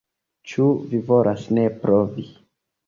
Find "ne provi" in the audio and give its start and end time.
1.59-2.29